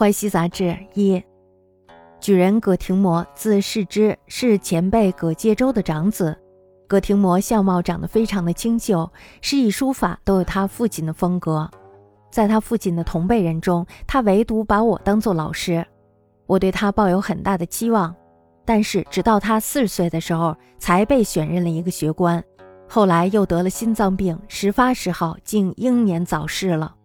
[0.00, 1.22] 淮西杂志一，
[2.22, 6.34] 举人葛廷模，字世之，是前辈葛介周的长子。
[6.88, 11.70] 葛廷模相貌长得非常的清秀，诗意书法都有他父亲的风格。
[12.30, 15.86] 在他父亲的同辈人中，他唯独把我当做老师。
[16.46, 18.16] 我对他抱有很大的期望，
[18.64, 22.42] 但是直到他四十岁的时候，才被选任了一个学官。
[22.88, 26.96] 后来又得了心脏病，时发时好，竟英年早逝了。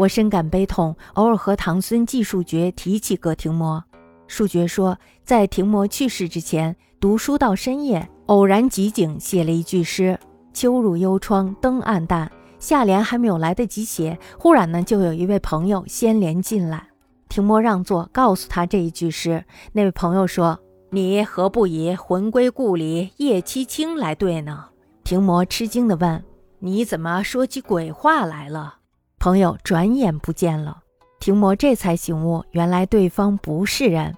[0.00, 3.84] 我深感悲痛，偶尔和堂孙季树觉提起葛廷模。
[4.26, 10.18] 树觉说，在廷模去世之前，读书到深夜，偶然即景写了一句诗
[10.54, 16.86] ：“秋入幽窗灯暗淡。”下联还没有来得及写，忽然呢，就有一位朋友先连进来。
[17.28, 19.44] 廷模让座，告诉他这一句诗。
[19.72, 20.58] 那位朋友说
[20.88, 24.64] ：“你何不以‘魂归故里夜凄清’来对呢？”
[25.04, 26.24] 廷模吃惊地问
[26.60, 28.76] ：“你怎么说起鬼话来了？”
[29.20, 30.82] 朋友转眼不见了，
[31.20, 34.16] 廷模这才醒悟，原来对方不是人，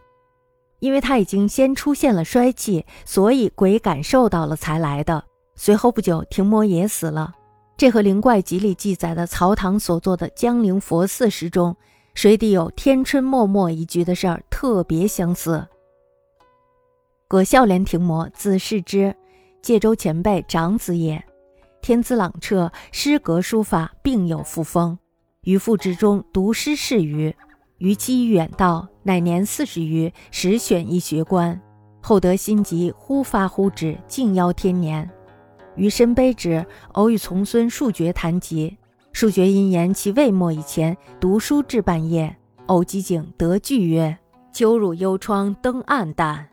[0.79, 5.25] 因为他已经先出现了衰气，所以鬼感受到了才来的。
[5.57, 7.35] 随后不久，廷模也死了。
[7.77, 11.77] 这和《灵怪集》里记载的曹唐所作的江陵佛寺诗中
[12.15, 15.67] 水底有天春脉脉一句的事儿特别相似。
[17.27, 19.17] 葛孝廉廷模，字世之，
[19.63, 21.25] 介州前辈长子也。
[21.83, 24.97] 天资朗彻，诗格书法并有富风。
[25.43, 27.35] 于父之中读诗适于，
[27.79, 31.61] 余期远道，乃年四十余，时选一学官。
[32.01, 35.11] 后得心急，忽发忽止，竟邀天年。
[35.75, 38.79] 余深悲之，偶与从孙数绝谈及，
[39.13, 42.37] 数绝因言其未末以前读书至半夜，
[42.67, 44.17] 偶即景得句曰
[44.55, 46.49] ：“秋入幽窗灯暗淡。”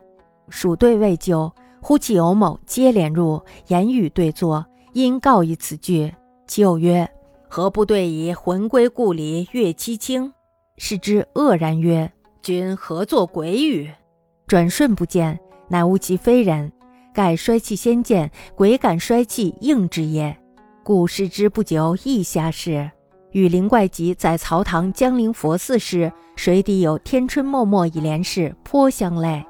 [0.50, 4.66] 蜀对未就，忽其有某接连入，言语对坐。
[4.92, 6.12] 因告以此句，
[6.46, 7.08] 其友曰
[7.48, 10.32] ：“何不对以‘魂归故里月凄清’？”
[10.78, 12.10] 是之愕然曰
[12.42, 13.90] ：“君何作鬼语？”
[14.48, 15.38] 转瞬不见，
[15.68, 16.72] 乃悟其非人，
[17.14, 20.36] 盖衰气先见，鬼感衰气应之也。
[20.82, 22.90] 故视之不久亦下世。
[23.30, 29.44] 与灵怪集在曹堂江陵佛寺时，水底有天春脉脉一联事，颇相类。